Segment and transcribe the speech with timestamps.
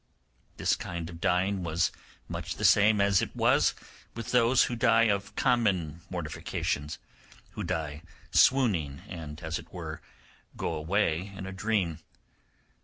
[0.57, 1.91] This kind of dying was
[2.27, 3.75] much the same as it was
[4.15, 6.97] with those who die of common mortifications,
[7.51, 8.01] who die
[8.31, 10.01] swooning, and, as it were,
[10.57, 11.99] go away in a dream.